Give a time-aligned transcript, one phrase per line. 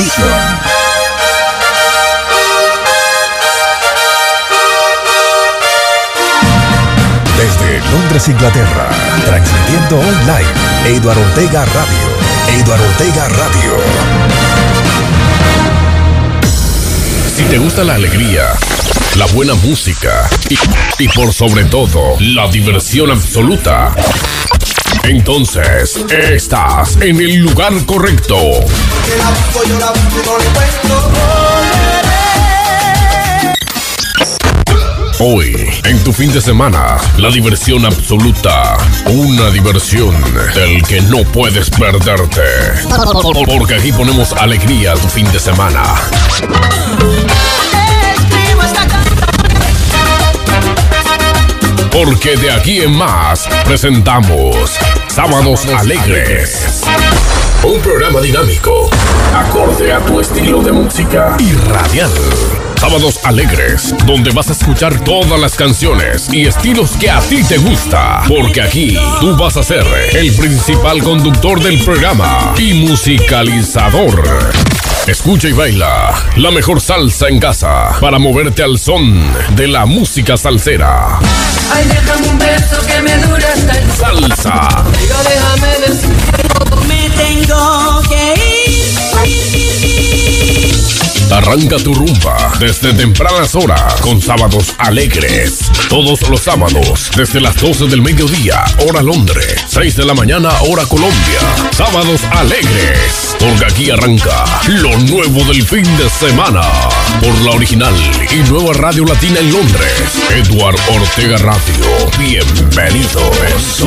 [0.00, 0.24] Edition.
[7.36, 8.88] Desde Londres, Inglaterra,
[9.26, 12.60] transmitiendo online, Eduardo Ortega Radio.
[12.62, 13.76] Eduardo Ortega Radio.
[17.36, 18.44] Si te gusta la alegría,
[19.16, 20.56] la buena música y,
[21.02, 23.94] y por sobre todo la diversión absoluta,
[25.04, 28.38] entonces estás en el lugar correcto.
[35.18, 35.54] Hoy,
[35.84, 38.78] en tu fin de semana, la diversión absoluta.
[39.06, 40.14] Una diversión
[40.54, 42.40] del que no puedes perderte.
[43.46, 45.82] Porque aquí ponemos alegría a tu fin de semana.
[51.92, 56.82] Porque de aquí en más presentamos Sábados Alegres.
[57.62, 58.88] Un programa dinámico,
[59.34, 62.10] acorde a tu estilo de música y radial.
[62.76, 67.58] Sábados Alegres, donde vas a escuchar todas las canciones y estilos que a ti te
[67.58, 68.22] gusta.
[68.26, 74.22] Porque aquí tú vas a ser el principal conductor del programa y musicalizador.
[75.06, 79.22] Escucha y baila la mejor salsa en casa para moverte al son
[79.54, 81.18] de la música salsera.
[81.72, 86.40] Ay, déjame un beso que me dure hasta el Salsa, Digo, déjame decir
[87.20, 88.60] tengo que ir.
[91.32, 95.70] arranca tu rumba desde tempranas horas con sábados alegres.
[95.88, 100.84] Todos los sábados desde las 12 del mediodía, hora Londres, 6 de la mañana, hora
[100.86, 101.40] Colombia.
[101.72, 106.62] Sábados alegres, porque aquí arranca lo nuevo del fin de semana.
[107.20, 107.94] Por la original
[108.32, 109.92] y nueva radio latina en Londres,
[110.30, 111.84] Edward Ortega Radio.
[112.18, 113.84] Bienvenidos.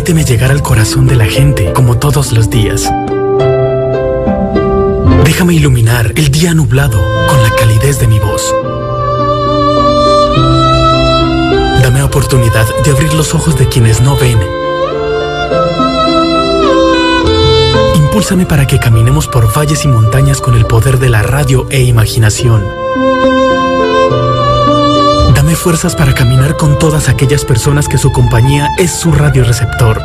[0.00, 2.90] Permíteme llegar al corazón de la gente como todos los días.
[5.26, 8.42] Déjame iluminar el día nublado con la calidez de mi voz.
[11.82, 14.38] Dame oportunidad de abrir los ojos de quienes no ven.
[17.96, 21.82] Impúlsame para que caminemos por valles y montañas con el poder de la radio e
[21.82, 22.64] imaginación.
[25.50, 30.00] Dame fuerzas para caminar con todas aquellas personas que su compañía es su radioreceptor.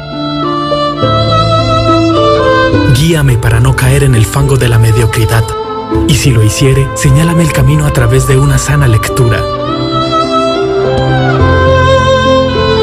[2.95, 5.44] Guíame para no caer en el fango de la mediocridad.
[6.07, 9.39] Y si lo hiciere, señálame el camino a través de una sana lectura.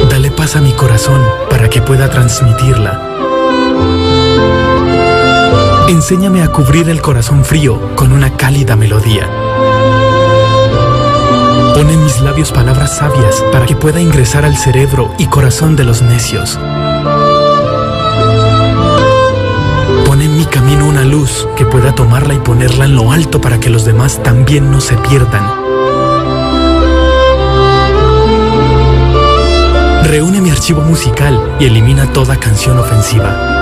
[0.09, 3.03] Dale paz a mi corazón para que pueda transmitirla.
[5.89, 9.42] Enséñame a cubrir el corazón frío con una cálida melodía.
[11.83, 15.83] Pon en mis labios palabras sabias para que pueda ingresar al cerebro y corazón de
[15.83, 16.57] los necios.
[20.07, 23.59] Pon en mi camino una luz que pueda tomarla y ponerla en lo alto para
[23.59, 25.45] que los demás también no se pierdan.
[30.05, 33.62] Reúne mi archivo musical y elimina toda canción ofensiva.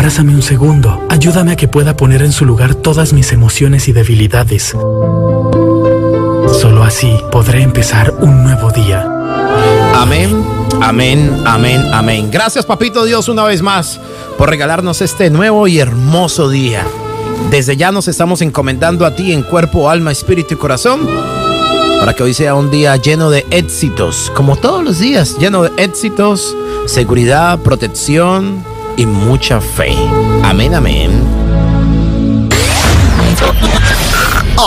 [0.00, 1.06] Abrázame un segundo.
[1.10, 4.74] Ayúdame a que pueda poner en su lugar todas mis emociones y debilidades.
[6.58, 9.06] Solo así podré empezar un nuevo día.
[9.94, 10.42] Amén,
[10.80, 12.30] amén, amén, amén.
[12.30, 14.00] Gracias, Papito Dios, una vez más
[14.38, 16.82] por regalarnos este nuevo y hermoso día.
[17.50, 21.06] Desde ya nos estamos encomendando a ti en cuerpo, alma, espíritu y corazón
[21.98, 25.70] para que hoy sea un día lleno de éxitos, como todos los días, lleno de
[25.76, 26.56] éxitos,
[26.86, 28.69] seguridad, protección
[29.00, 29.96] y mucha fe.
[30.44, 31.24] Amén, amén.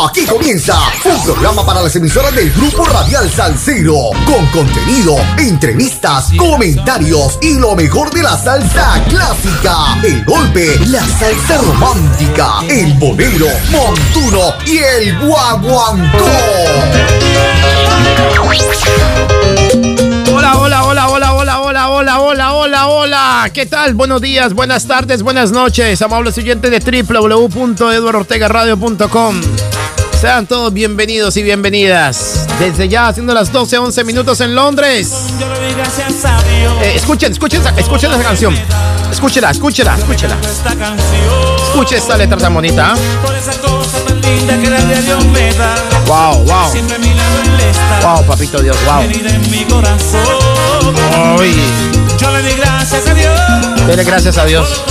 [0.08, 0.76] Aquí comienza
[1.06, 7.76] un programa para las emisoras del Grupo Radial Salcero, con contenido, entrevistas, comentarios y lo
[7.76, 15.20] mejor de la salsa clásica, el golpe, la salsa romántica, el bolero, montuno y el
[15.28, 16.26] guaguancó.
[20.36, 23.23] Hola, hola, hola, hola, hola, hola, hola, hola, hola, hola.
[23.52, 23.94] ¿Qué tal?
[23.94, 26.02] Buenos días, buenas tardes, buenas noches.
[26.02, 29.42] Amables oyentes de www.eduardortegaradio.com.
[30.20, 32.48] Sean todos bienvenidos y bienvenidas.
[32.58, 35.12] Desde ya, haciendo las 12, 11 minutos en Londres.
[36.82, 38.56] Eh, escuchen, escuchen, escuchen esa canción.
[39.12, 40.38] Escúchela, escúchela, escúchela.
[41.68, 42.94] Escuche esta letra tan bonita.
[46.08, 46.72] Wow, wow.
[48.02, 49.02] Wow, papito Dios, wow.
[51.40, 51.54] Ay,
[52.24, 53.40] Yo le di gracias a Dios
[53.88, 54.82] dele gracias a Dios.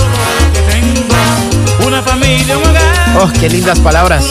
[1.85, 2.83] una familia, un hogar,
[3.19, 4.23] Oh, qué lindas palabras.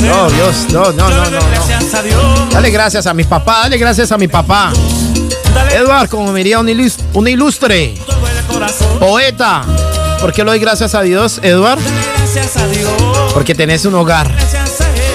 [0.00, 1.38] No, Dios, no, no, no, no, doy no.
[1.50, 2.22] gracias a Dios.
[2.50, 4.72] Dale gracias a mi papá, dale gracias a mi papá.
[5.74, 7.94] Edward, como me diría un, ilus- un ilustre
[9.00, 9.62] poeta.
[10.20, 11.78] ¿Por qué le doy gracias a Dios, Edward?
[13.34, 14.30] Porque tenés un hogar.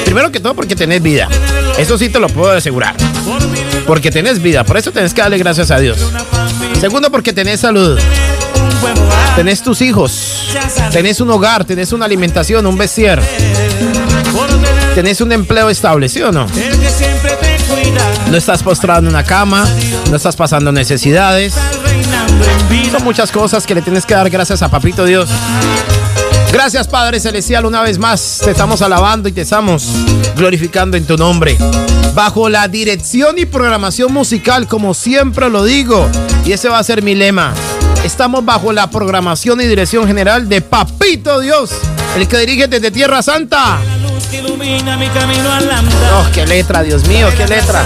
[0.05, 1.27] Primero que todo, porque tenés vida.
[1.77, 2.95] Eso sí te lo puedo asegurar.
[3.89, 5.97] Porque tenés vida, por eso tenés que darle gracias a Dios.
[6.79, 7.99] Segundo, porque tenés salud.
[9.35, 10.47] Tenés tus hijos.
[10.91, 13.19] Tenés un hogar, tenés una alimentación, un vestir.
[14.93, 16.45] Tenés un empleo estable, ¿sí no?
[18.29, 19.67] No estás postrado en una cama,
[20.11, 21.55] no estás pasando necesidades.
[22.91, 25.31] Son muchas cosas que le tienes que dar gracias a Papito Dios.
[26.51, 29.87] Gracias Padre Celestial, una vez más te estamos alabando y te estamos
[30.35, 31.57] glorificando en tu nombre.
[32.15, 36.09] Bajo la dirección y programación musical, como siempre lo digo,
[36.45, 37.53] y ese va a ser mi lema.
[38.03, 41.69] Estamos bajo la programación y dirección general de Papito Dios,
[42.17, 43.79] el que dirige desde Tierra Santa.
[43.85, 46.13] La luz que ilumina mi camino al andar.
[46.15, 47.85] Oh, qué letra, Dios mío, qué letra.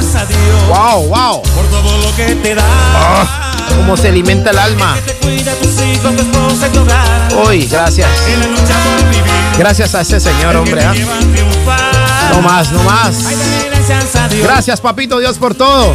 [0.70, 1.42] Wow, wow.
[1.42, 3.53] por todo lo que te da.
[3.70, 4.96] Cómo se alimenta el alma.
[7.46, 8.10] Hoy, gracias.
[9.58, 10.84] Gracias a ese señor, hombre.
[10.84, 10.94] ¿ah?
[12.32, 13.16] No más, no más.
[14.42, 15.94] Gracias, papito Dios, por todo.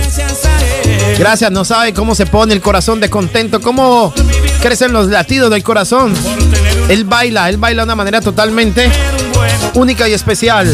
[1.19, 4.13] Gracias, no sabe cómo se pone el corazón de contento, cómo
[4.63, 6.15] crecen los latidos del corazón.
[6.89, 8.91] Él baila, él baila de una manera totalmente
[9.75, 10.67] única y especial.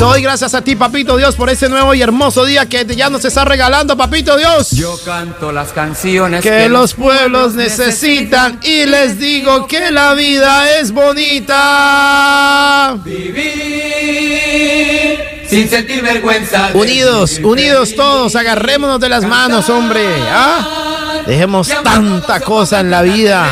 [0.00, 3.10] Te doy gracias a ti, papito Dios, por ese nuevo y hermoso día que ya
[3.10, 4.70] nos está regalando, papito Dios.
[4.70, 10.92] Yo canto las canciones Que los pueblos necesitan y les digo que la vida es
[10.92, 12.96] bonita.
[13.04, 16.70] vivir sin sentir vergüenza.
[16.72, 20.06] Unidos, unidos todos, agarrémonos de las manos, hombre.
[20.30, 21.24] ¿ah?
[21.26, 23.50] Dejemos tanta cosa en la vida,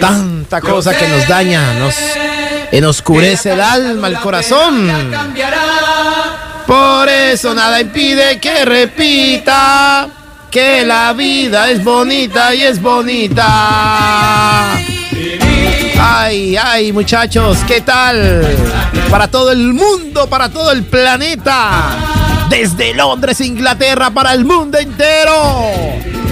[0.00, 1.94] tanta cosa que nos daña, nos
[2.84, 4.90] oscurece el alma, el corazón.
[6.66, 10.08] Por eso nada impide que repita
[10.50, 13.44] que la vida es bonita y es bonita.
[16.00, 18.46] Ay, ay, muchachos, ¿qué tal?
[19.10, 21.96] Para todo el mundo, para todo el planeta.
[22.48, 25.32] Desde Londres, Inglaterra, para el mundo entero.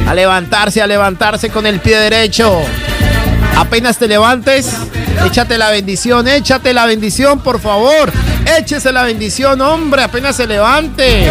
[0.06, 2.60] A levantarse, a levantarse con el pie derecho.
[3.56, 4.76] Apenas te levantes,
[5.24, 8.12] échate la bendición, échate la bendición, por favor.
[8.58, 11.26] Échese la bendición, hombre, apenas se levante.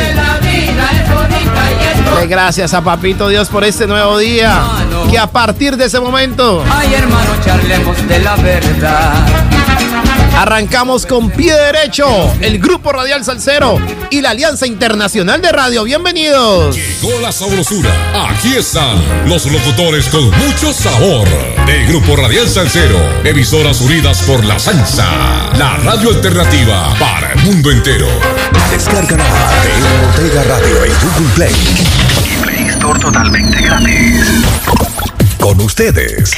[2.06, 4.62] Dale gracias a Papito Dios por este nuevo día.
[5.10, 9.14] Que a partir de ese momento Ay, hermano, charlemos de la verdad.
[10.36, 12.06] Arrancamos con pie derecho
[12.42, 13.78] el Grupo Radial Salcero
[14.10, 15.84] y la Alianza Internacional de Radio.
[15.84, 16.76] Bienvenidos.
[16.76, 17.90] Llegó la sabrosura.
[18.30, 21.28] Aquí están los locutores con mucho sabor.
[21.66, 23.00] Del Grupo Radial Salcero.
[23.24, 25.08] Emisoras unidas por la salsa.
[25.58, 28.08] La radio alternativa para el mundo entero.
[28.72, 31.56] Descárgala de Ortega Radio en Google Play.
[32.26, 34.95] Y Play Store totalmente gratis.
[35.46, 36.32] Con ustedes,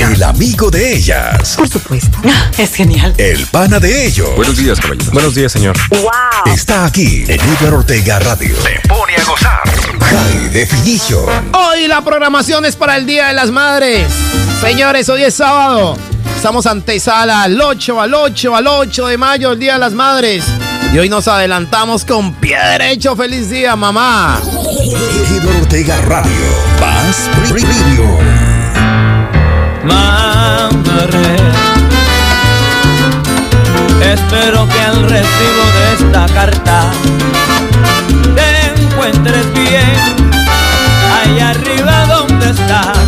[0.00, 2.18] el amigo de ellas, Por supuesto.
[2.58, 3.14] Es genial.
[3.16, 4.36] el pana de ellos.
[4.36, 5.10] Buenos días, caballero.
[5.12, 5.74] Buenos días, señor.
[6.44, 8.54] Está aquí en Iván Ortega Radio.
[8.60, 9.62] Se pone a gozar.
[9.98, 11.54] High Definition.
[11.54, 14.12] Hoy la programación es para el Día de las Madres.
[14.60, 15.96] Señores, hoy es sábado.
[16.36, 20.44] Estamos antesala al 8, al 8, al 8 de mayo, el Día de las Madres.
[20.92, 23.16] Y hoy nos adelantamos con pie derecho.
[23.16, 24.38] Feliz día, mamá.
[24.86, 26.30] Iván Ortega Radio.
[26.78, 28.18] Más Premium.
[29.84, 31.36] Madre,
[34.12, 36.90] espero que al recibo de esta carta
[38.34, 39.96] te encuentres bien
[41.22, 42.98] allá arriba donde estás.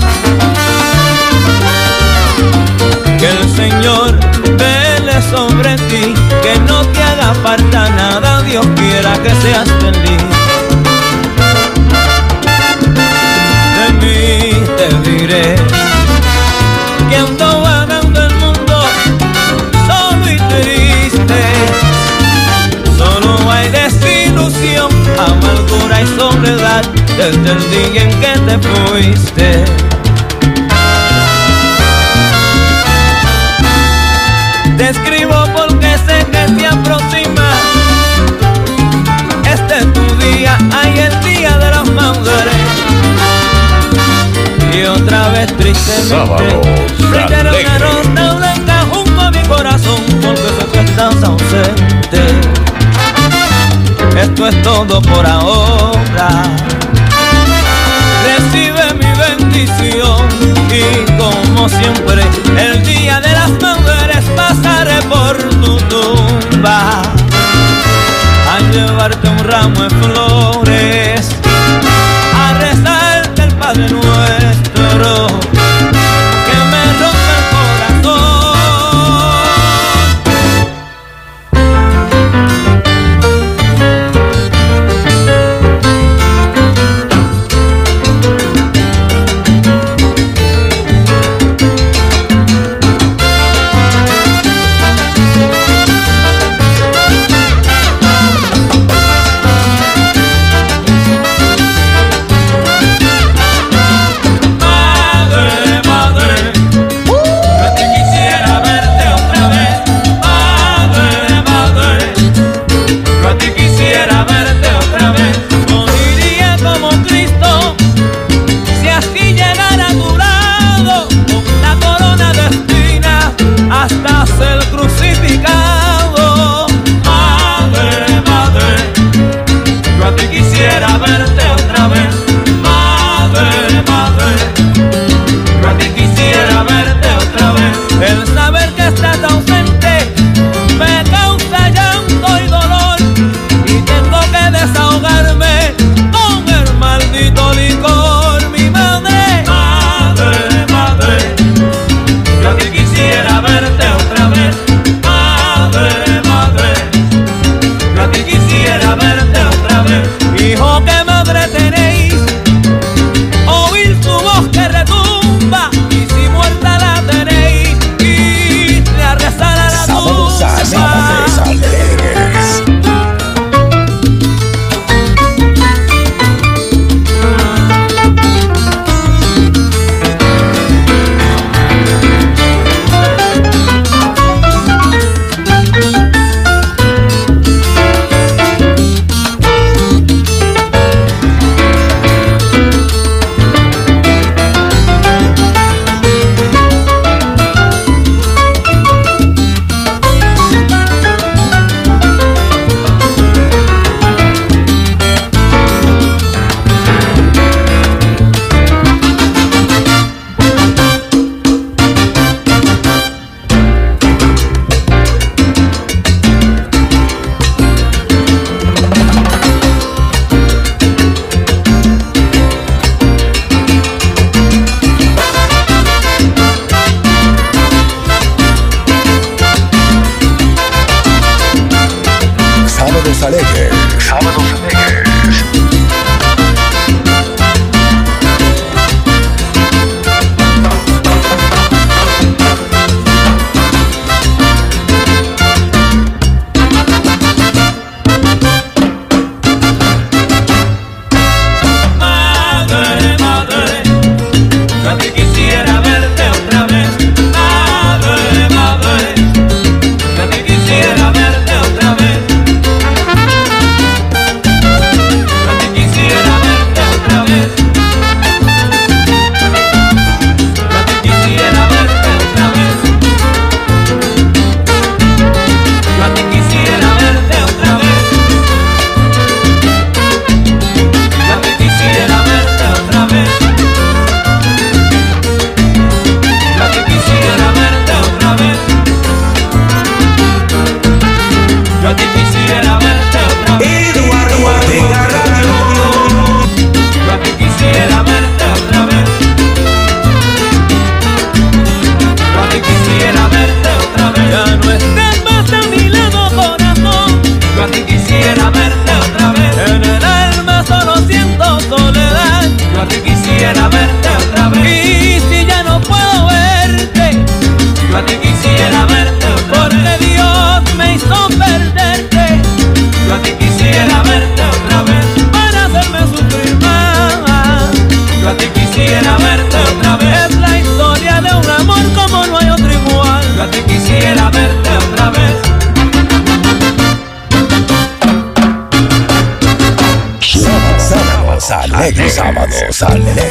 [342.79, 343.26] 三年。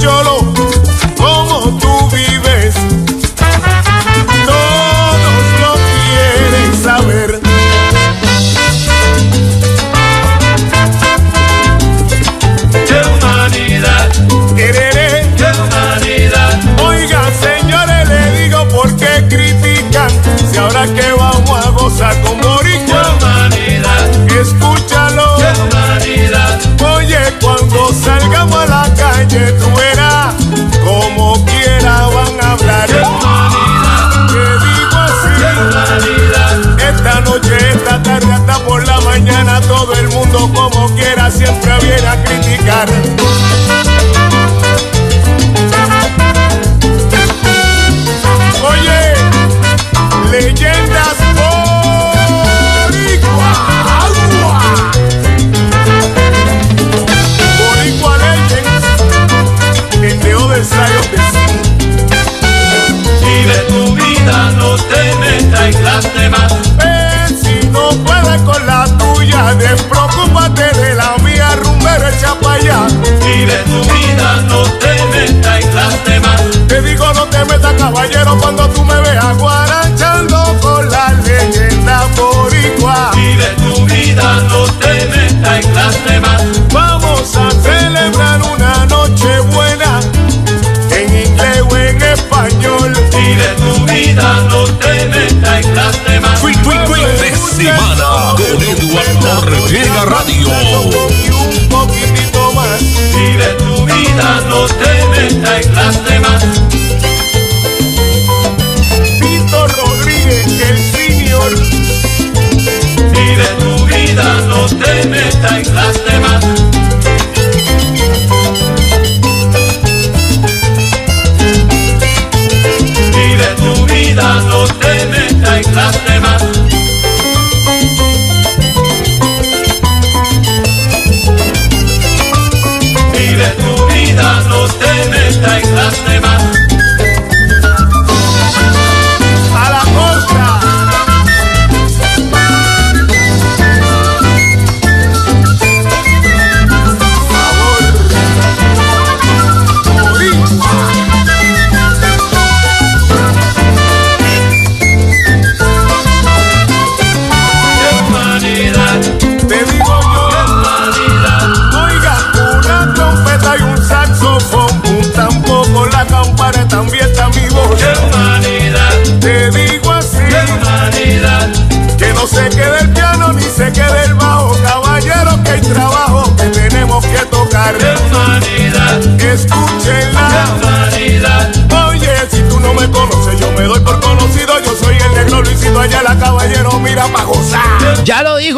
[0.00, 0.31] yo lo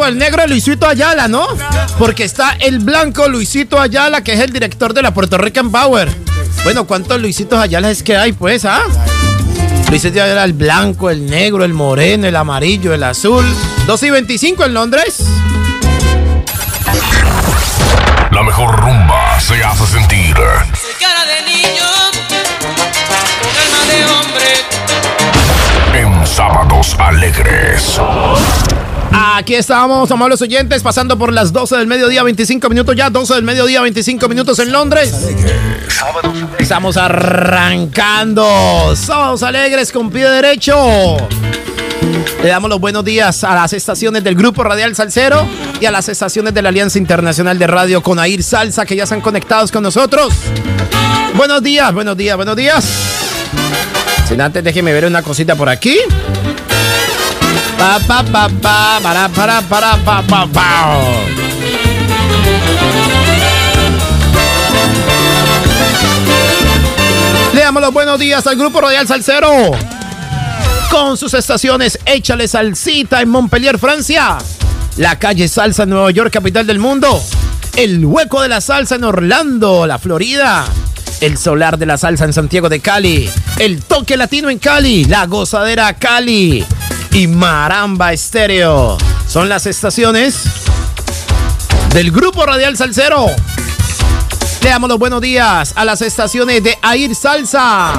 [0.06, 1.46] el negro Luisito Ayala, ¿no?
[1.98, 6.10] Porque está el blanco Luisito Ayala, que es el director de la Puerto Rican Power.
[6.64, 8.82] Bueno, ¿cuántos Luisitos Ayala es que hay, pues, ah?
[9.90, 13.44] Luisito Ayala, el blanco, el negro, el moreno, el amarillo, el azul.
[13.86, 15.24] 2 y 25 en Londres.
[18.30, 20.34] La mejor rumba se hace sentir.
[20.34, 21.86] Cara de niño,
[23.40, 24.46] con alma de hombre.
[25.94, 28.00] En sábados alegres.
[29.36, 33.42] Aquí estamos, amables oyentes, pasando por las 12 del mediodía, 25 minutos ya, 12 del
[33.42, 35.12] mediodía, 25 minutos en Londres.
[36.56, 38.94] Estamos arrancando.
[38.94, 41.16] Sábados alegres con pie derecho.
[42.44, 45.48] Le damos los buenos días a las estaciones del Grupo Radial Salcero
[45.80, 49.02] y a las estaciones de la Alianza Internacional de Radio con Air Salsa que ya
[49.02, 50.32] están conectados con nosotros.
[51.34, 52.84] Buenos días, buenos días, buenos días.
[54.28, 55.98] Sin antes, déjeme ver una cosita por aquí.
[57.78, 60.98] Pa, pa, pa, pa, para, para, para, pa, pa.
[67.52, 69.72] Le damos los buenos días al Grupo Royal Salcero.
[70.90, 74.38] Con sus estaciones Échale Salsita en Montpellier, Francia.
[74.96, 77.20] La calle Salsa en Nueva York, capital del mundo.
[77.76, 80.64] El Hueco de la Salsa en Orlando, la Florida.
[81.20, 83.28] El Solar de la Salsa en Santiago de Cali.
[83.58, 85.04] El Toque Latino en Cali.
[85.04, 86.64] La Gozadera Cali.
[87.14, 88.98] Y Maramba Estéreo.
[89.28, 90.42] Son las estaciones
[91.90, 93.26] del Grupo Radial Salcero.
[94.60, 97.92] Le damos los buenos días a las estaciones de Air Salsa.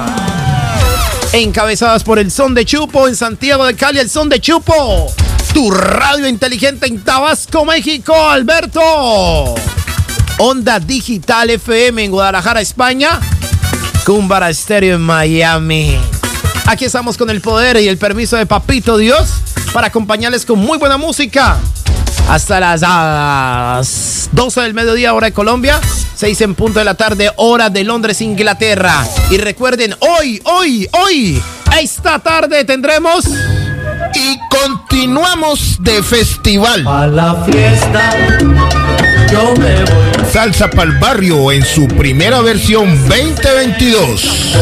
[1.32, 5.10] Encabezadas por el Son de Chupo en Santiago de Cali, el Son de Chupo.
[5.54, 9.54] Tu radio inteligente en Tabasco, México, Alberto.
[10.36, 13.18] Onda Digital FM en Guadalajara, España.
[14.04, 15.96] Cumbara Estéreo en Miami.
[16.66, 19.28] Aquí estamos con el poder y el permiso de Papito Dios
[19.72, 21.58] para acompañarles con muy buena música.
[22.28, 25.80] Hasta las, las 12 del mediodía, hora de Colombia.
[26.16, 29.06] 6 en punto de la tarde, hora de Londres, Inglaterra.
[29.30, 31.40] Y recuerden, hoy, hoy, hoy,
[31.80, 33.26] esta tarde tendremos.
[34.14, 36.84] Y continuamos de festival.
[36.86, 38.10] A la fiesta,
[39.30, 40.06] yo me voy.
[40.30, 44.56] Salsa para el barrio en su primera versión 2022.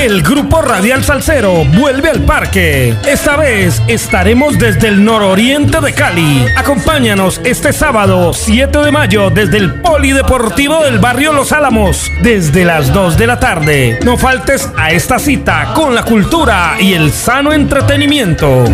[0.00, 2.94] El grupo Radial Salcero vuelve al parque.
[3.06, 6.44] Esta vez estaremos desde el nororiente de Cali.
[6.56, 12.92] Acompáñanos este sábado 7 de mayo desde el Polideportivo del barrio Los Álamos, desde las
[12.92, 13.98] 2 de la tarde.
[14.04, 18.64] No faltes a esta cita con la cultura y el sano entretenimiento.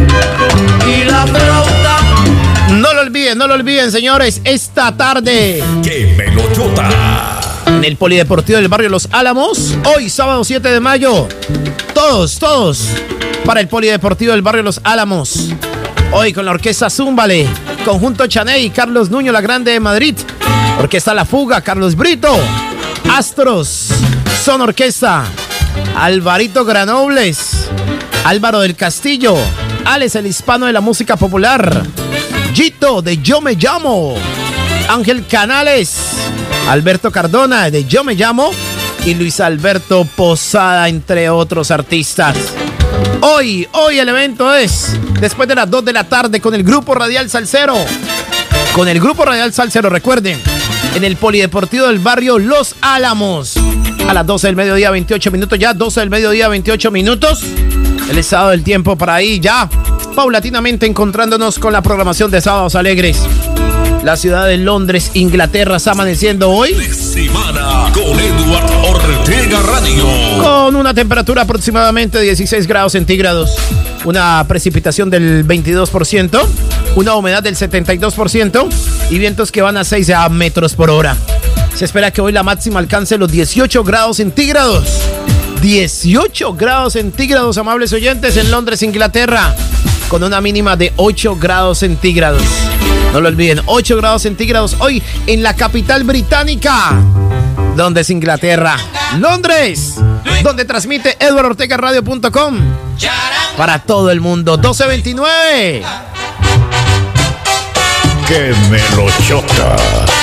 [0.87, 2.10] Y la flauta.
[3.01, 4.43] No lo olviden, no lo olviden, señores.
[4.45, 5.65] Esta tarde.
[5.83, 6.15] ¡Qué!
[7.67, 9.75] En el Polideportivo del barrio Los Álamos.
[9.97, 11.27] Hoy, sábado 7 de mayo.
[11.95, 12.89] Todos, todos.
[13.47, 15.49] Para el Polideportivo del barrio Los Álamos.
[16.13, 17.49] Hoy con la orquesta Zúmbale.
[17.87, 20.15] Conjunto Chaney, Carlos Nuño, la Grande de Madrid.
[20.79, 22.37] Orquesta La Fuga, Carlos Brito.
[23.11, 23.89] Astros.
[24.45, 25.25] Son Orquesta.
[25.97, 27.67] Alvarito Granobles.
[28.25, 29.39] Álvaro del Castillo.
[29.91, 31.85] Alex el hispano de la música popular.
[32.55, 34.15] Gito de Yo Me Llamo.
[34.89, 35.97] Ángel Canales.
[36.69, 38.53] Alberto Cardona de Yo Me Llamo.
[39.05, 42.37] Y Luis Alberto Posada, entre otros artistas.
[43.23, 46.95] Hoy, hoy el evento es después de las 2 de la tarde con el Grupo
[46.95, 47.75] Radial Salcero.
[48.77, 50.41] Con el Grupo Radial Salcero, recuerden,
[50.95, 53.57] en el Polideportivo del barrio Los Álamos.
[54.09, 57.45] A las 12 del mediodía, 28 minutos ya, 12 del mediodía, 28 minutos.
[58.11, 59.71] El estado del tiempo para ahí ya,
[60.17, 63.23] paulatinamente encontrándonos con la programación de Sábados Alegres.
[64.03, 70.05] La ciudad de Londres, Inglaterra, está amaneciendo hoy Semana con Edward Ortega Radio.
[70.43, 73.55] con una temperatura aproximadamente de 16 grados centígrados,
[74.05, 76.41] una precipitación del 22%,
[76.97, 78.69] una humedad del 72%
[79.11, 81.17] y vientos que van a 6 a metros por hora.
[81.77, 85.01] Se espera que hoy la máxima alcance los 18 grados centígrados.
[85.61, 89.55] 18 grados centígrados, amables oyentes, en Londres, Inglaterra,
[90.09, 92.43] con una mínima de 8 grados centígrados.
[93.13, 96.99] No lo olviden, 8 grados centígrados hoy en la capital británica.
[97.77, 98.77] ¿Dónde es Inglaterra?
[99.19, 99.97] Londres,
[100.43, 102.59] donde transmite edwardortegaradio.com
[103.59, 104.57] para todo el mundo.
[104.57, 105.83] 1229.
[108.27, 109.77] ¡Qué melochota!
[109.77, 110.20] Señores,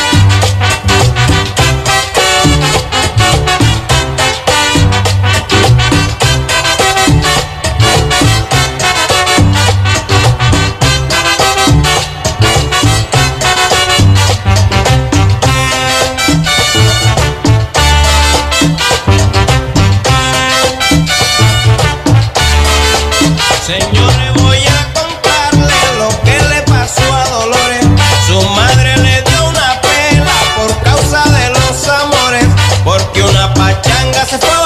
[33.17, 34.56] Porque una pachanga se fue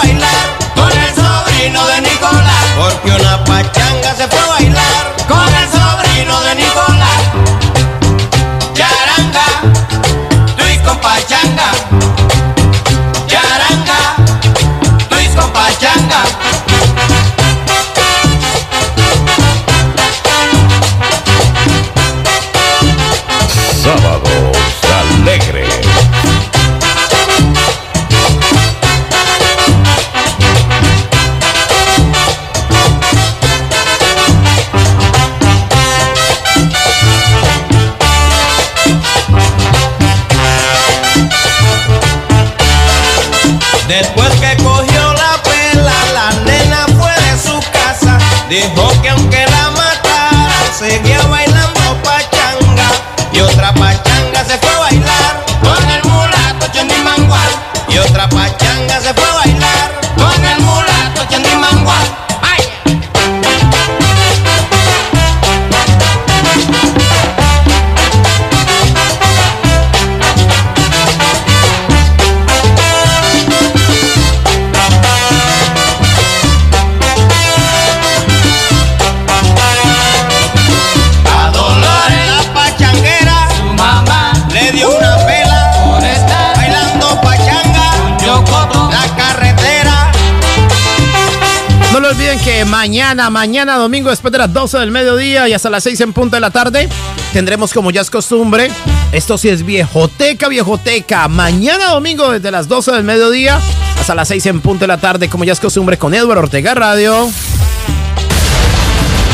[92.81, 96.35] mañana, mañana domingo, después de las 12 del mediodía y hasta las 6 en punto
[96.35, 96.89] de la tarde,
[97.31, 98.71] tendremos como ya es costumbre,
[99.11, 101.27] esto sí es viejoteca, viejoteca.
[101.27, 103.59] Mañana domingo desde las 12 del mediodía
[103.99, 106.73] hasta las 6 en punto de la tarde, como ya es costumbre, con Eduardo Ortega
[106.73, 107.29] Radio.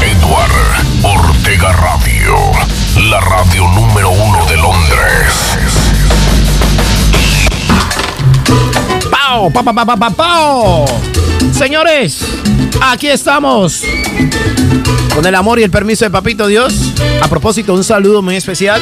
[0.01, 2.35] Edward Ortega Radio,
[3.09, 5.57] la radio número uno de Londres.
[9.09, 9.49] ¡Pau!
[9.53, 10.85] ¡Pa, pa, pa, pa, pa, pao!
[11.53, 12.25] Señores,
[12.81, 13.83] aquí estamos.
[15.13, 16.93] Con el amor y el permiso de Papito Dios.
[17.21, 18.81] A propósito, un saludo muy especial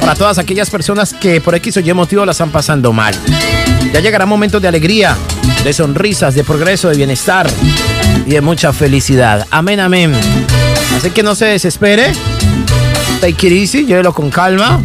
[0.00, 3.14] para todas aquellas personas que por X o Y motivo la están pasando mal.
[3.92, 5.16] Ya llegará momentos de alegría,
[5.64, 7.48] de sonrisas, de progreso, de bienestar
[8.26, 9.46] y de mucha felicidad.
[9.50, 10.12] Amén, amén.
[10.96, 12.12] Así que no se desespere.
[13.20, 14.80] Take it easy, llévelo con calma.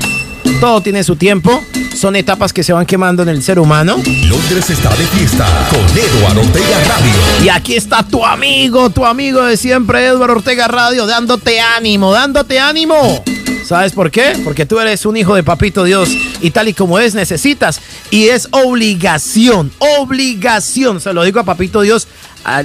[0.60, 1.64] Todo tiene su tiempo.
[2.02, 3.98] Son etapas que se van quemando en el ser humano.
[4.28, 7.14] Londres está de fiesta con Eduardo Ortega Radio.
[7.44, 12.60] Y aquí está tu amigo, tu amigo de siempre, Eduardo Ortega Radio, dándote ánimo, dándote
[12.60, 13.24] ánimo.
[13.64, 14.34] ¿Sabes por qué?
[14.44, 16.10] Porque tú eres un hijo de Papito Dios
[16.42, 21.82] y tal y como es necesitas y es obligación, obligación, se lo digo a Papito
[21.82, 22.08] Dios,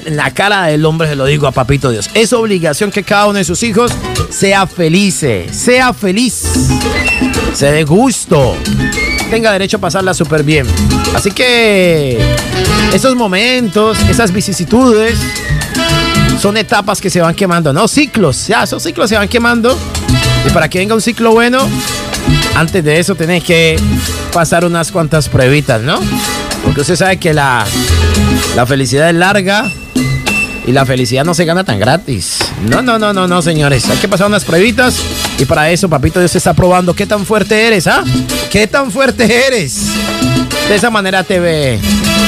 [0.07, 2.09] en la cara del hombre se lo digo a Papito Dios.
[2.15, 3.93] Es obligación que cada uno de sus hijos
[4.31, 5.23] sea feliz,
[5.53, 6.43] sea feliz,
[7.53, 8.57] se dé gusto,
[9.31, 10.67] tenga derecho a pasarla súper bien.
[11.15, 12.19] Así que
[12.93, 15.19] esos momentos, esas vicisitudes,
[16.41, 17.89] son etapas que se van quemando, ¿no?
[17.89, 19.77] Ciclos, ya, esos ciclos se van quemando.
[20.47, 21.59] Y para que venga un ciclo bueno,
[22.55, 23.77] antes de eso tenés que
[24.33, 25.99] pasar unas cuantas pruebitas, ¿no?
[26.65, 27.65] Porque usted sabe que la,
[28.55, 29.71] la felicidad es larga
[30.67, 32.39] y la felicidad no se gana tan gratis.
[32.69, 33.89] No, no, no, no, no, señores.
[33.89, 35.01] Hay que pasar unas pruebitas
[35.39, 38.03] y para eso, papito Dios está probando qué tan fuerte eres, ¿ah?
[38.51, 39.89] ¿Qué tan fuerte eres?
[40.69, 41.79] De esa manera te ve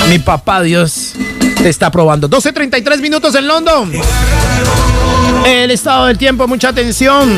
[0.08, 1.12] mi papá Dios.
[1.56, 2.28] Te está probando.
[2.28, 3.92] 12.33 minutos en London.
[5.44, 7.28] El estado del tiempo, mucha atención.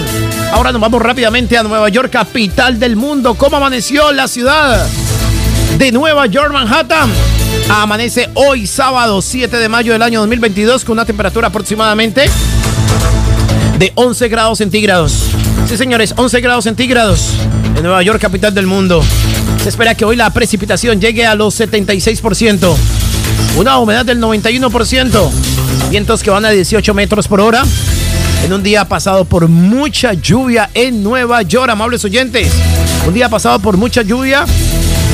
[0.53, 3.35] Ahora nos vamos rápidamente a Nueva York, capital del mundo.
[3.35, 4.87] ¿Cómo amaneció la ciudad
[5.79, 7.11] de Nueva York, Manhattan?
[7.71, 12.29] Amanece hoy, sábado 7 de mayo del año 2022, con una temperatura aproximadamente
[13.79, 15.31] de 11 grados centígrados.
[15.67, 17.33] Sí, señores, 11 grados centígrados
[17.77, 19.03] en Nueva York, capital del mundo.
[19.63, 22.77] Se espera que hoy la precipitación llegue a los 76%.
[23.57, 25.31] Una humedad del 91%.
[25.91, 27.65] Vientos que van a 18 metros por hora.
[28.45, 32.51] En un día pasado por mucha lluvia en Nueva York, amables oyentes.
[33.07, 34.47] Un día pasado por mucha lluvia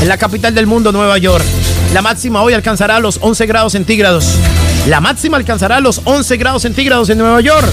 [0.01, 1.44] en la capital del mundo, Nueva York.
[1.92, 4.27] La máxima hoy alcanzará los 11 grados centígrados.
[4.87, 7.66] La máxima alcanzará los 11 grados centígrados en Nueva York,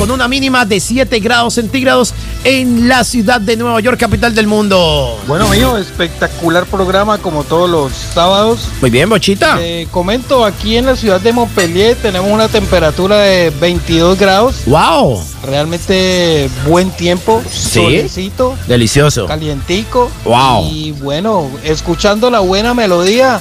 [0.00, 4.46] con una mínima de 7 grados centígrados en la ciudad de Nueva York, capital del
[4.46, 5.20] mundo.
[5.26, 8.60] Bueno, mío, espectacular programa como todos los sábados.
[8.80, 9.58] Muy bien, Bochita.
[9.58, 14.62] Te comento, aquí en la ciudad de Montpellier tenemos una temperatura de 22 grados.
[14.64, 15.22] ¡Wow!
[15.44, 19.26] Realmente buen tiempo, solecito, Delicioso.
[19.26, 20.10] calientico.
[20.24, 20.66] Wow.
[20.70, 23.38] Y bueno, escuchando la buena melodía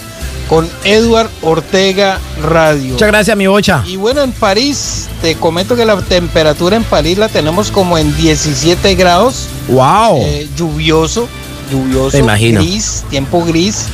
[0.49, 2.93] con Edward Ortega Radio.
[2.93, 3.83] Muchas gracias, mi bocha.
[3.85, 8.15] Y bueno, en París, te comento que la temperatura en París la tenemos como en
[8.17, 9.47] 17 grados.
[9.67, 10.17] ¡Wow!
[10.21, 11.29] Eh, lluvioso,
[11.71, 12.11] lluvioso.
[12.11, 12.61] Te imagino.
[12.61, 13.85] Gris, tiempo gris.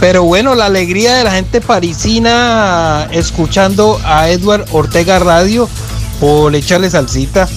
[0.00, 5.68] Pero bueno, la alegría de la gente parisina escuchando a Edward Ortega Radio
[6.18, 7.48] por echarle salsita.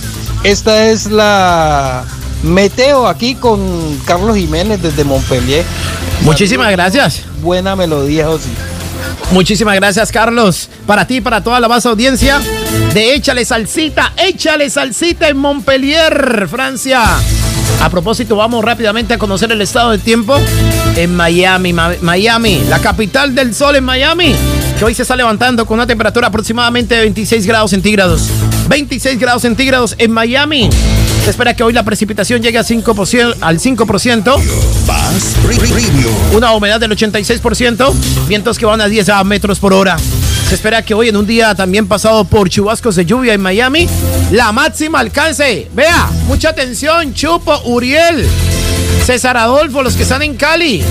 [0.43, 2.03] Esta es la
[2.45, 5.65] Meteo aquí con Carlos Jiménez desde Montpellier.
[6.21, 7.23] Muchísimas gracias.
[7.41, 8.49] Buena melodía, José.
[9.31, 10.69] Muchísimas gracias, Carlos.
[10.85, 12.39] Para ti, para toda la base audiencia
[12.93, 17.03] de Échale Salsita, Échale Salsita en Montpellier, Francia.
[17.81, 20.39] A propósito, vamos rápidamente a conocer el estado del tiempo
[20.95, 24.33] en Miami, Miami, la capital del sol en Miami,
[24.77, 28.29] que hoy se está levantando con una temperatura aproximadamente de 26 grados centígrados.
[28.69, 30.69] 26 grados centígrados en Miami.
[31.25, 34.41] Se espera que hoy la precipitación llegue a 5%, al 5%.
[36.35, 37.93] Una humedad del 86%.
[38.27, 39.97] Vientos que van a 10 metros por hora.
[40.47, 43.89] Se espera que hoy en un día también pasado por chubascos de lluvia en Miami,
[44.29, 45.67] la máxima alcance.
[45.73, 48.27] Vea, mucha atención, Chupo, Uriel,
[49.03, 50.83] César Adolfo, los que están en Cali.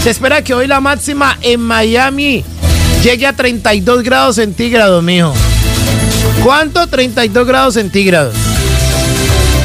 [0.00, 2.44] Se espera que hoy la máxima en Miami
[3.02, 5.34] llegue a 32 grados centígrados, mijo.
[6.44, 6.86] ¿Cuánto?
[6.86, 8.51] 32 grados centígrados.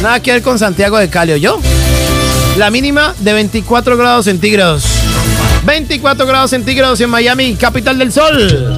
[0.02, 1.60] Nada que ver con Santiago de Cali, ¿o yo?
[2.58, 4.86] La mínima de 24 grados centígrados.
[5.66, 8.78] 24 grados centígrados en Miami, capital del sol.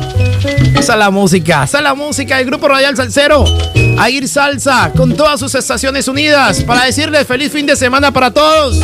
[0.78, 3.44] Esa es la música, esa es la música del Grupo Radial Salcero.
[3.98, 8.32] A ir salsa con todas sus estaciones unidas para decirles feliz fin de semana para
[8.32, 8.80] todos.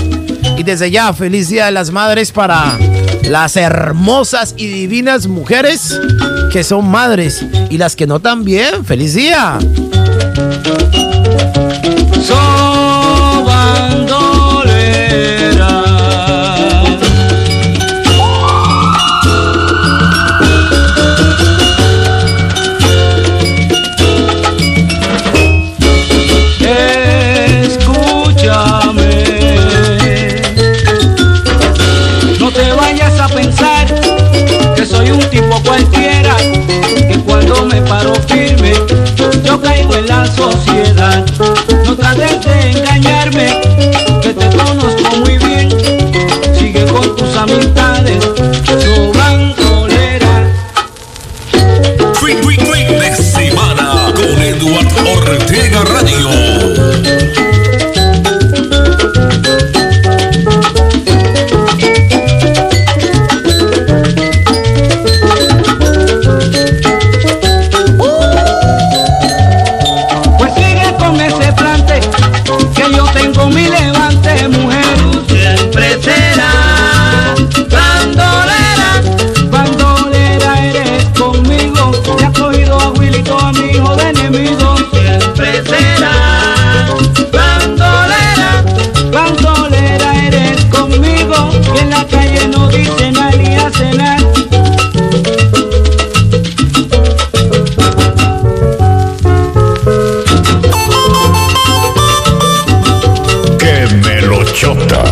[0.57, 2.77] Y desde ya, feliz Día de las Madres para
[3.23, 5.99] las hermosas y divinas mujeres
[6.51, 8.85] que son madres y las que no también.
[8.85, 9.57] ¡Feliz día!
[39.43, 41.74] Yo caigo en la sociedad.
[104.65, 105.04] Chota.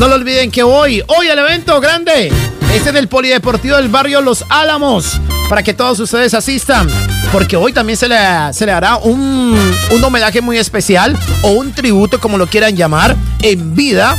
[0.00, 2.32] No lo olviden que hoy, hoy el evento grande,
[2.74, 6.88] este en el Polideportivo del Barrio Los Álamos, para que todos ustedes asistan,
[7.30, 8.18] porque hoy también se le,
[8.52, 9.56] se le hará un,
[9.92, 14.16] un homenaje muy especial o un tributo, como lo quieran llamar, en vida,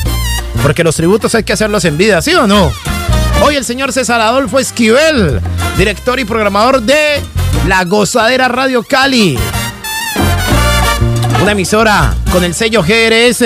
[0.63, 2.71] porque los tributos hay que hacerlos en vida, ¿sí o no?
[3.41, 5.39] Hoy el señor César Adolfo Esquivel,
[5.77, 7.21] director y programador de
[7.67, 9.37] La Gozadera Radio Cali.
[11.41, 13.45] Una emisora con el sello GRS.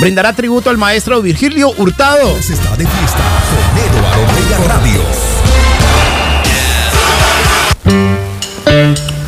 [0.00, 2.36] Brindará tributo al maestro Virgilio Hurtado.
[2.42, 3.18] Se está de fiesta
[4.56, 5.00] con Radio.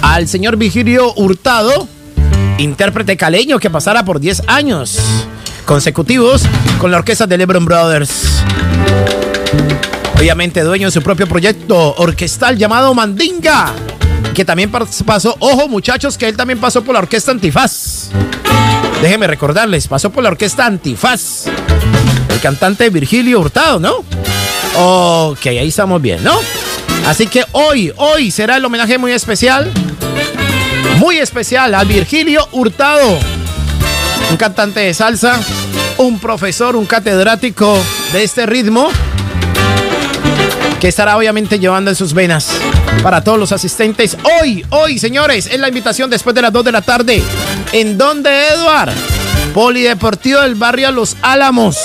[0.02, 1.88] Al señor Virgilio Hurtado,
[2.58, 4.98] intérprete caleño que pasará por 10 años
[5.64, 6.42] consecutivos
[6.78, 8.42] con la orquesta de Lebron Brothers.
[10.16, 13.72] Obviamente dueño de su propio proyecto orquestal llamado Mandinga,
[14.34, 18.08] que también pas- pasó, ojo muchachos, que él también pasó por la orquesta Antifaz.
[19.00, 21.46] Déjenme recordarles, pasó por la orquesta Antifaz.
[22.30, 24.04] El cantante Virgilio Hurtado, ¿no?
[24.76, 26.38] Ok, ahí estamos bien, ¿no?
[27.06, 29.70] Así que hoy, hoy será el homenaje muy especial.
[30.96, 33.18] Muy especial a Virgilio Hurtado.
[34.30, 35.38] Un cantante de salsa,
[35.98, 37.78] un profesor, un catedrático
[38.12, 38.88] de este ritmo
[40.80, 42.50] que estará obviamente llevando en sus venas
[43.02, 44.16] para todos los asistentes.
[44.40, 47.22] Hoy, hoy, señores, es la invitación después de las 2 de la tarde.
[47.72, 48.92] ¿En dónde, Eduard?
[49.54, 51.78] Polideportivo del barrio Los Álamos.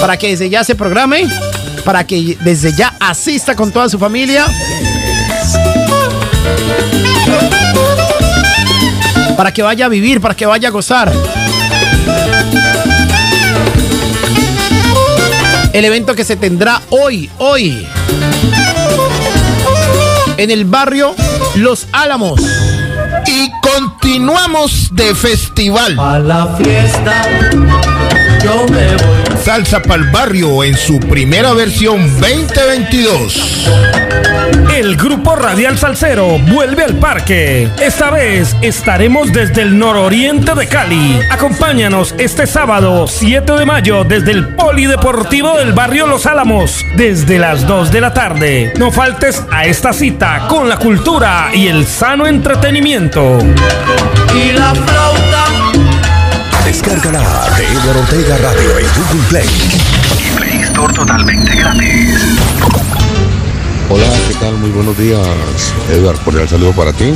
[0.00, 1.28] Para que desde ya se programe,
[1.84, 4.46] para que desde ya asista con toda su familia.
[9.36, 11.12] Para que vaya a vivir, para que vaya a gozar.
[15.72, 17.86] El evento que se tendrá hoy, hoy,
[20.36, 21.14] en el barrio
[21.56, 22.40] Los Álamos.
[23.26, 25.98] Y continuamos de festival.
[25.98, 27.22] A la fiesta
[28.42, 29.19] yo me voy.
[29.42, 33.70] Salsa para el barrio en su primera versión 2022.
[34.76, 37.70] El grupo Radial Salcero vuelve al parque.
[37.80, 41.18] Esta vez estaremos desde el nororiente de Cali.
[41.30, 47.66] Acompáñanos este sábado 7 de mayo desde el Polideportivo del barrio Los Álamos, desde las
[47.66, 48.74] 2 de la tarde.
[48.78, 53.38] No faltes a esta cita con la cultura y el sano entretenimiento.
[54.34, 55.49] Y la flauta.
[56.82, 57.20] Descárgala
[57.58, 59.46] de Edward Ortega Radio en Google Play.
[60.18, 62.38] Y Play Store totalmente gratis.
[63.90, 64.54] Hola, ¿qué tal?
[64.54, 65.20] Muy buenos días,
[65.90, 66.18] Edward.
[66.20, 67.12] Cordial saludo para ti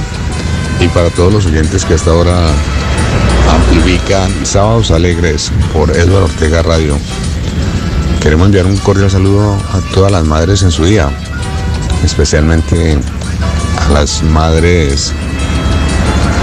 [0.81, 2.37] y para todos los oyentes que hasta ahora
[3.55, 6.99] amplifican Sábados Alegres por Edward Ortega Radio.
[8.21, 11.09] Queremos enviar un cordial saludo a todas las madres en su día,
[12.05, 12.99] especialmente
[13.79, 15.15] a las madres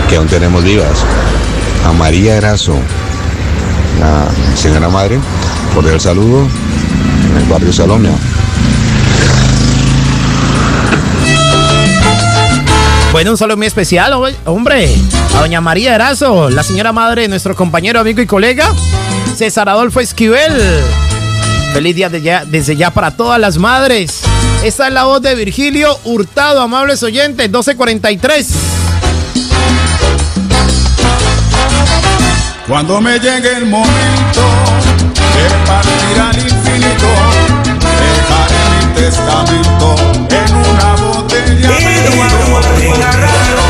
[0.10, 0.98] que aún tenemos vivas.
[1.86, 2.78] A María Erazo,
[4.00, 5.20] la señora madre,
[5.74, 6.48] cordial saludo
[7.30, 8.12] en el barrio Salomia.
[13.12, 14.14] Bueno, un saludo muy especial,
[14.46, 14.96] hombre,
[15.36, 18.74] a doña María Erazo, la señora madre de nuestro compañero, amigo y colega,
[19.36, 20.54] César Adolfo Esquivel.
[21.74, 24.22] Feliz día ya, desde ya para todas las madres.
[24.64, 28.71] Esta es la voz de Virgilio Hurtado, amables oyentes, 1243.
[32.72, 34.44] Cuando me llegue el momento
[35.36, 37.10] de partir al infinito,
[38.00, 39.96] dejaré mi testamento
[40.30, 43.61] en una botella Le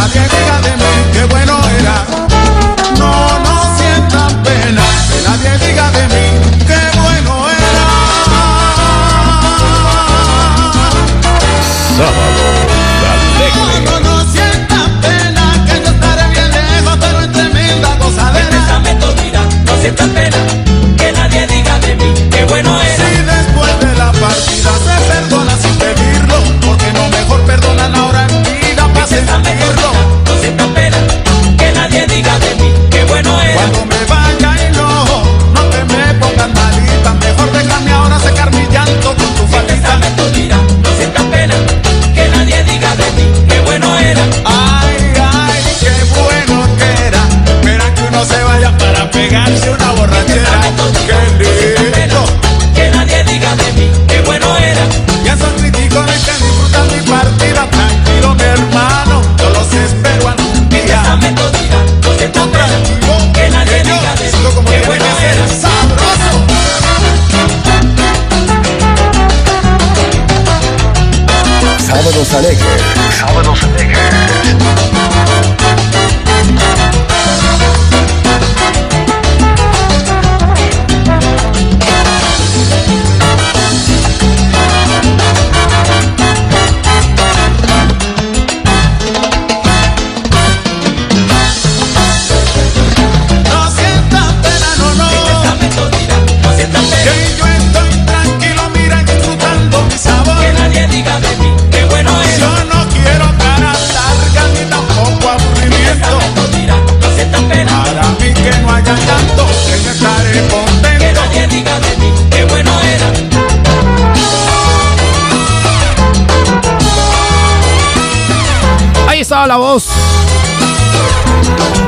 [0.00, 2.29] nadie diga de mí que bueno era.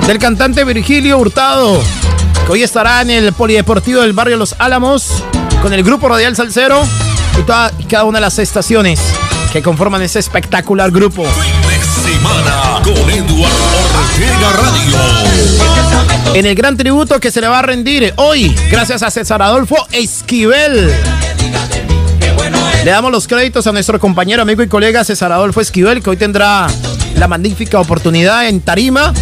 [0.06, 1.80] Del cantante Virgilio Hurtado,
[2.46, 5.22] que hoy estará en el Polideportivo del barrio Los Álamos
[5.62, 6.82] con el grupo Radial Salcero
[7.38, 9.00] y, cada una de las estaciones
[9.52, 11.24] que conforman ese espectacular grupo.
[16.34, 19.76] En el gran tributo que se le va a rendir hoy, gracias a César Adolfo
[19.92, 20.92] Esquivel.
[22.84, 26.16] Le damos los créditos a nuestro compañero, amigo y colega César Adolfo Esquivel, que hoy
[26.16, 26.66] tendrá
[27.14, 29.12] la magnífica oportunidad en Tarima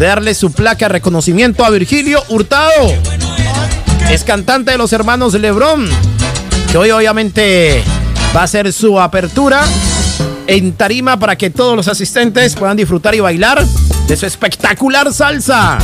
[0.00, 2.90] de darle su placa de reconocimiento a Virgilio Hurtado.
[4.10, 5.86] Es cantante de los hermanos Lebrón,
[6.72, 7.84] que hoy obviamente
[8.34, 9.62] va a ser su apertura
[10.46, 13.62] en tarima para que todos los asistentes puedan disfrutar y bailar
[14.08, 15.76] de su espectacular salsa.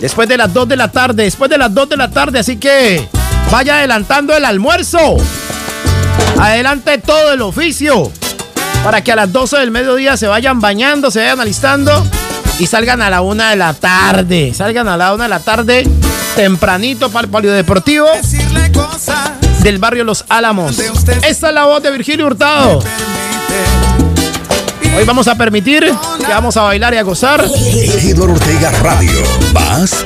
[0.00, 2.58] Después de las 2 de la tarde, después de las 2 de la tarde, así
[2.58, 3.08] que
[3.50, 5.16] vaya adelantando el almuerzo.
[6.38, 8.12] Adelante todo el oficio
[8.84, 12.06] para que a las 12 del mediodía se vayan bañando, se vayan alistando
[12.58, 14.52] y salgan a la 1 de la tarde.
[14.54, 15.88] Salgan a la 1 de la tarde
[16.34, 18.06] tempranito para el polideportivo
[19.62, 20.78] del barrio Los Álamos.
[20.78, 22.80] Esta es la voz de Virgilio Hurtado.
[24.96, 27.44] Hoy vamos a permitir que vamos a bailar y a gozar.
[27.44, 29.22] Eduardo Ortega Radio.
[29.52, 30.04] Más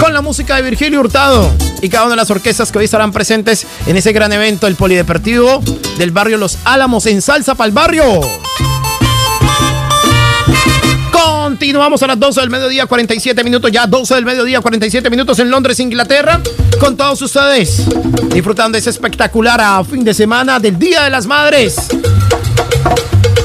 [0.00, 3.12] con la música de Virgilio Hurtado y cada una de las orquestas que hoy estarán
[3.12, 5.62] presentes en ese gran evento, el Polideportivo
[5.96, 8.20] del barrio Los Álamos en Salsa para el barrio.
[11.48, 15.50] Continuamos a las 12 del mediodía, 47 minutos, ya 12 del mediodía, 47 minutos en
[15.50, 16.42] Londres, Inglaterra,
[16.78, 17.86] con todos ustedes,
[18.28, 21.88] disfrutando de ese espectacular a fin de semana del Día de las Madres.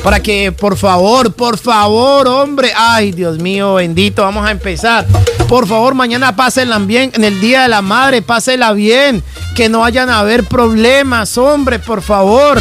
[0.04, 5.06] Para que, por favor, por favor, hombre, ay, Dios mío, bendito, vamos a empezar.
[5.48, 9.24] Por favor, mañana pásenla bien, en el Día de la Madre, pásenla bien,
[9.56, 12.60] que no vayan a haber problemas, hombre, por favor.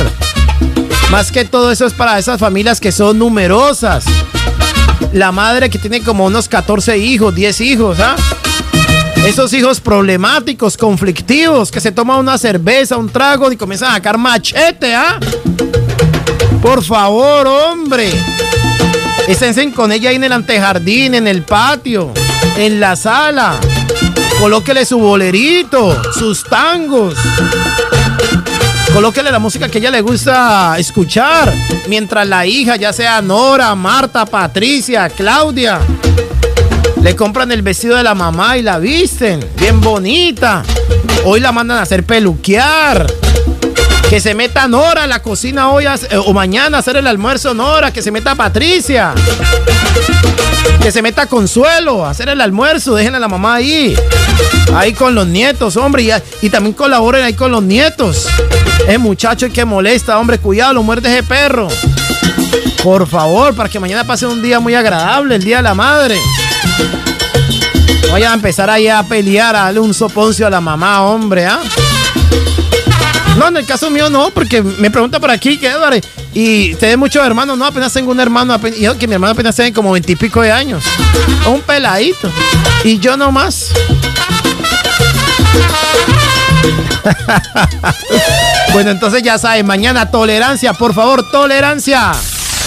[1.10, 4.04] Más que todo eso es para esas familias que son numerosas.
[5.12, 8.16] La madre que tiene como unos 14 hijos, 10 hijos, ¿ah?
[9.26, 14.16] Esos hijos problemáticos, conflictivos, que se toman una cerveza, un trago y comienzan a sacar
[14.16, 15.20] machete, ¿ah?
[16.62, 18.10] Por favor, hombre.
[19.28, 22.10] Estén con ella ahí en el antejardín, en el patio,
[22.56, 23.60] en la sala.
[24.40, 27.14] Colóquele su bolerito, sus tangos.
[28.92, 31.52] Colóquele la música que a ella le gusta escuchar.
[31.88, 35.80] Mientras la hija, ya sea Nora, Marta, Patricia, Claudia,
[37.00, 39.40] le compran el vestido de la mamá y la visten.
[39.58, 40.62] Bien bonita.
[41.24, 43.06] Hoy la mandan a hacer peluquear.
[44.12, 47.54] Que se meta Nora a la cocina hoy eh, o mañana a hacer el almuerzo
[47.54, 47.90] Nora.
[47.94, 49.14] Que se meta Patricia.
[50.82, 52.94] Que se meta Consuelo a hacer el almuerzo.
[52.94, 53.96] Dejen a la mamá ahí.
[54.74, 56.06] Ahí con los nietos, hombre.
[56.42, 58.26] Y, también colaboren ahí con los nietos.
[58.86, 60.36] Es muchacho que molesta, hombre.
[60.36, 61.68] Cuidado, lo muerde ese perro.
[62.82, 66.18] Por favor, para que mañana pase un día muy agradable, el Día de la Madre.
[68.10, 71.62] Voy a empezar ahí a pelear, a darle un soponcio a la mamá, hombre, ¿ah?
[73.36, 75.98] No, en el caso mío no, porque me pregunta por aquí que Eduardo,
[76.34, 79.56] y te muchos hermanos, no, apenas tengo un hermano, y yo que mi hermano apenas
[79.56, 80.84] tiene como veintipico de años.
[81.46, 82.30] Un peladito.
[82.84, 83.70] Y yo no más.
[88.72, 92.12] bueno, entonces ya saben, mañana tolerancia, por favor, tolerancia.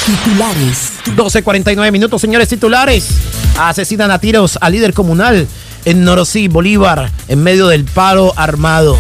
[0.06, 0.94] Titulares.
[1.16, 3.08] 12.49 minutos, señores titulares.
[3.58, 5.48] Asesinan a tiros al líder comunal
[5.86, 8.98] en Norosí, Bolívar, en medio del paro armado.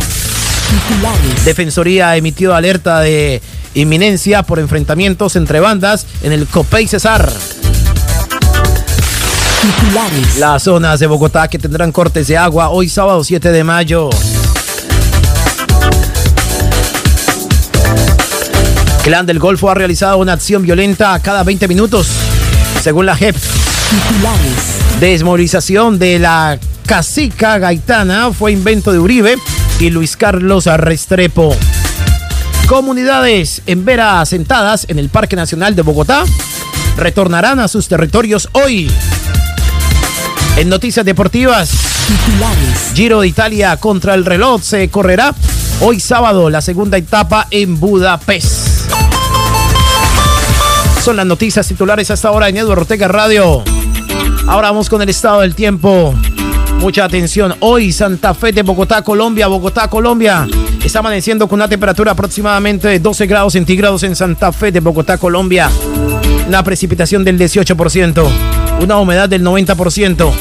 [1.43, 3.41] Defensoría ha emitido alerta de
[3.76, 7.32] inminencia por enfrentamientos entre bandas en el Copey Cesar.
[10.38, 14.09] Las zonas de Bogotá que tendrán cortes de agua hoy sábado 7 de mayo.
[19.03, 22.07] Clan del Golfo ha realizado una acción violenta cada 20 minutos,
[22.82, 23.36] según la JEP.
[24.99, 29.38] Desmovilización de la cacica gaitana fue invento de Uribe
[29.80, 31.55] y Luis Carlos Restrepo.
[32.67, 36.23] Comunidades en Vera asentadas en el Parque Nacional de Bogotá
[36.97, 38.91] retornarán a sus territorios hoy.
[40.57, 41.69] En noticias deportivas,
[42.93, 45.36] Giro de Italia contra el reloj se correrá
[45.82, 48.91] hoy sábado la segunda etapa en Budapest.
[51.03, 53.63] Son las noticias titulares hasta ahora en Eduardo Ortega Radio.
[54.47, 56.15] Ahora vamos con el estado del tiempo.
[56.80, 57.55] Mucha atención.
[57.59, 60.47] Hoy Santa Fe de Bogotá, Colombia, Bogotá, Colombia.
[60.84, 65.17] Está amaneciendo con una temperatura aproximadamente de 12 grados centígrados en Santa Fe de Bogotá,
[65.17, 65.69] Colombia.
[66.47, 68.23] Una precipitación del 18%.
[68.82, 70.32] Una humedad del 90%.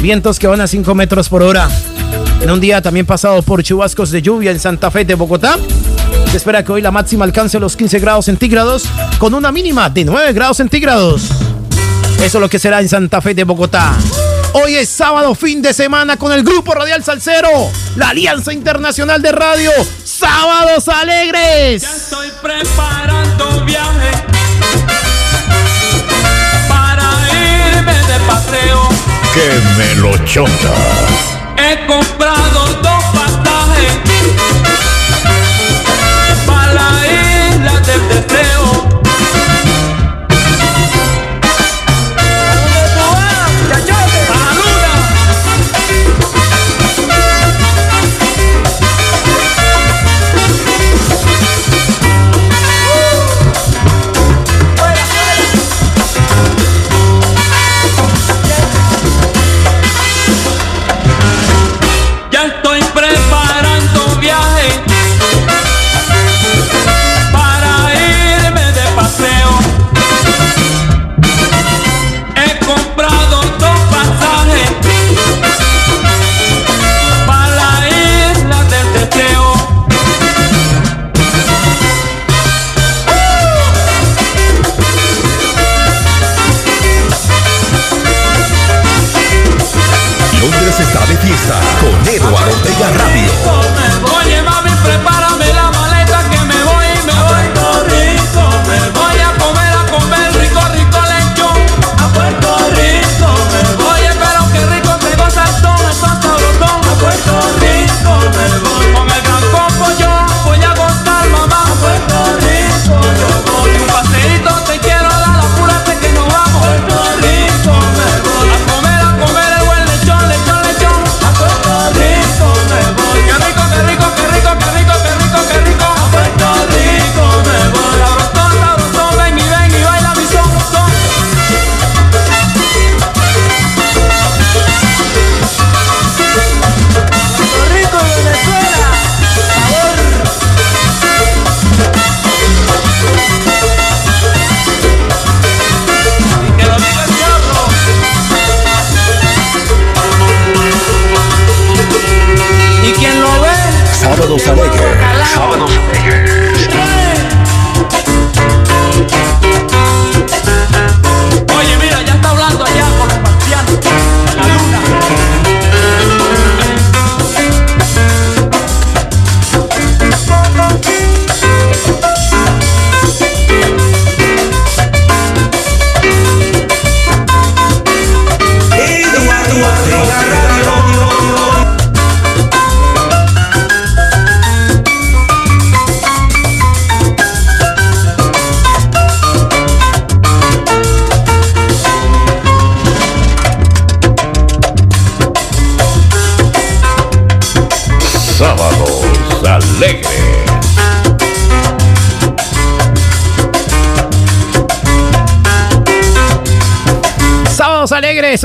[0.00, 1.68] Vientos que van a 5 metros por hora.
[2.40, 5.56] En un día también pasado por chubascos de lluvia en Santa Fe de Bogotá.
[6.30, 8.84] Se espera que hoy la máxima alcance los 15 grados centígrados
[9.18, 11.28] con una mínima de 9 grados centígrados.
[12.16, 13.94] Eso es lo que será en Santa Fe de Bogotá.
[14.54, 17.48] Hoy es sábado, fin de semana con el Grupo Radial Salcero,
[17.96, 19.70] la Alianza Internacional de Radio,
[20.04, 21.80] Sábados Alegres.
[21.80, 24.10] Ya estoy preparando viaje
[26.68, 28.88] para irme de paseo.
[29.32, 30.74] Que me lo chota.
[31.56, 32.91] He comprado dos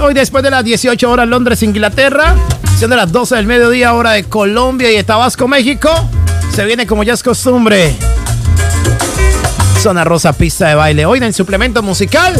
[0.07, 2.33] hoy después de las 18 horas Londres, Inglaterra,
[2.77, 5.89] siendo las 12 del mediodía hora de Colombia y Tabasco, México,
[6.55, 7.93] se viene como ya es costumbre.
[9.81, 11.05] Zona Rosa Pista de Baile.
[11.05, 12.33] Hoy en suplemento musical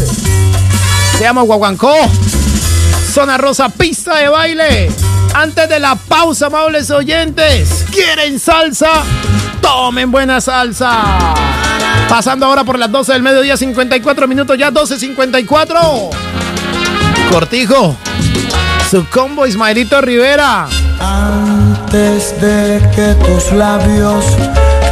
[1.18, 1.94] se llama Guaguancó.
[3.12, 4.90] Zona Rosa Pista de Baile.
[5.34, 9.04] Antes de la pausa, amables oyentes, ¿quieren salsa?
[9.62, 11.36] Tomen buena salsa.
[12.08, 16.27] Pasando ahora por las 12 del mediodía, 54 minutos, ya 12.54.
[17.32, 17.96] Cortijo,
[18.90, 20.68] su combo Ismaelito Rivera.
[21.00, 24.26] Antes de que tus labios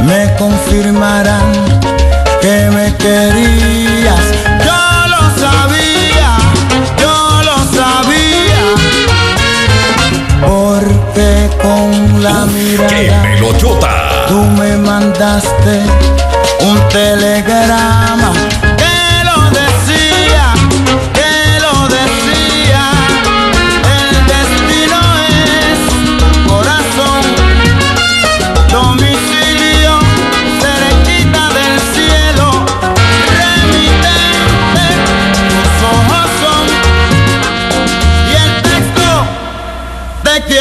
[0.02, 1.52] me confirmaran
[2.40, 4.20] que me querías,
[4.64, 6.36] yo lo sabía,
[7.00, 8.62] yo lo sabía,
[10.46, 15.82] porque con la mirada tú me mandaste
[16.60, 18.32] un telegrama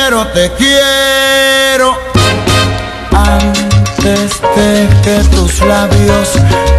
[0.05, 1.97] quiero, te quiero.
[3.11, 6.29] Antes de que tus labios,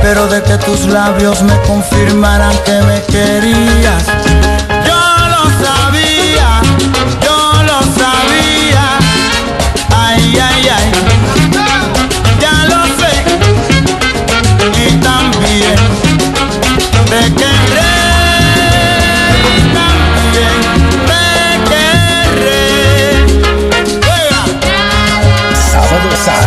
[0.00, 4.55] pero de que tus labios me confirmaran que me querías.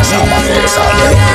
[0.10, 1.29] Sábados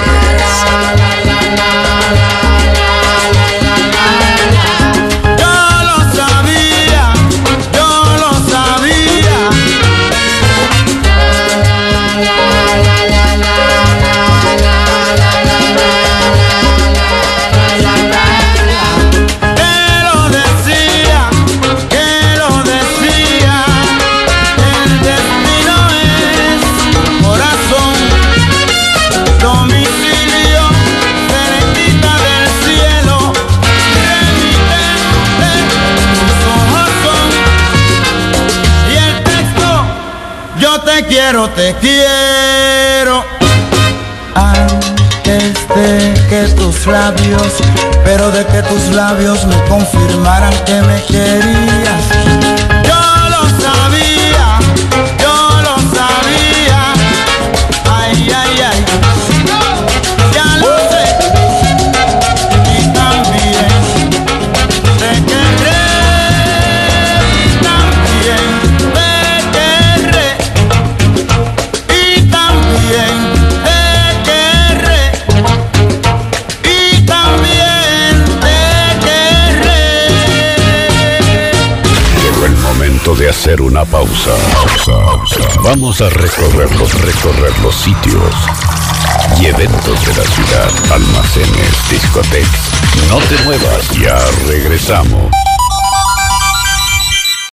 [41.25, 43.25] quiero, te quiero
[44.35, 47.55] antes de que tus labios,
[48.05, 51.74] pero de que tus labios me confirmaran que me querías.
[83.45, 84.31] Hacer una pausa.
[85.63, 88.35] Vamos a recorrer los, recorrer los sitios
[89.39, 92.71] y eventos de la ciudad, almacenes, discotecas.
[93.11, 95.34] No te muevas, ya regresamos.